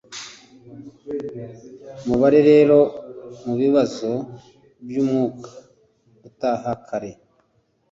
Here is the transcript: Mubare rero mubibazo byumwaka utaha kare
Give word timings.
Mubare 2.05 2.39
rero 2.49 2.77
mubibazo 3.45 4.11
byumwaka 4.85 5.51
utaha 6.29 6.71
kare 6.87 7.11